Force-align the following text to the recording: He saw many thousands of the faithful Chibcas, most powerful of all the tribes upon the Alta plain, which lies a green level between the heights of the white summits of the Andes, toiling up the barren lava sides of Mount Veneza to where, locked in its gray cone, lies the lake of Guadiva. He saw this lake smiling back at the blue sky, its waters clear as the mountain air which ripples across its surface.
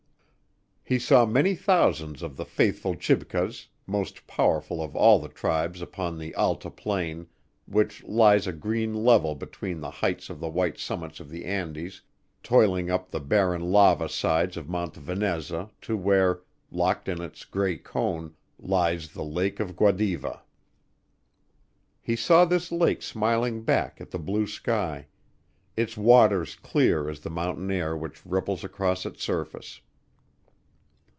He 0.83 0.99
saw 0.99 1.25
many 1.25 1.55
thousands 1.55 2.21
of 2.21 2.35
the 2.35 2.43
faithful 2.43 2.95
Chibcas, 2.95 3.67
most 3.87 4.27
powerful 4.27 4.83
of 4.83 4.93
all 4.93 5.19
the 5.19 5.29
tribes 5.29 5.81
upon 5.81 6.17
the 6.17 6.35
Alta 6.35 6.69
plain, 6.69 7.27
which 7.65 8.03
lies 8.03 8.45
a 8.45 8.51
green 8.51 8.93
level 8.93 9.33
between 9.33 9.79
the 9.79 9.89
heights 9.89 10.29
of 10.29 10.41
the 10.41 10.49
white 10.49 10.77
summits 10.77 11.21
of 11.21 11.29
the 11.29 11.45
Andes, 11.45 12.01
toiling 12.43 12.89
up 12.91 13.09
the 13.09 13.21
barren 13.21 13.71
lava 13.71 14.09
sides 14.09 14.57
of 14.57 14.67
Mount 14.67 14.95
Veneza 14.97 15.69
to 15.79 15.95
where, 15.95 16.41
locked 16.69 17.07
in 17.07 17.21
its 17.21 17.45
gray 17.45 17.77
cone, 17.77 18.35
lies 18.59 19.07
the 19.13 19.23
lake 19.23 19.61
of 19.61 19.77
Guadiva. 19.77 20.41
He 22.01 22.17
saw 22.17 22.43
this 22.43 22.69
lake 22.69 23.01
smiling 23.01 23.63
back 23.63 24.01
at 24.01 24.11
the 24.11 24.19
blue 24.19 24.45
sky, 24.47 25.07
its 25.77 25.95
waters 25.95 26.57
clear 26.57 27.07
as 27.07 27.21
the 27.21 27.29
mountain 27.29 27.71
air 27.71 27.95
which 27.95 28.25
ripples 28.25 28.65
across 28.65 29.05
its 29.05 29.23
surface. 29.23 29.79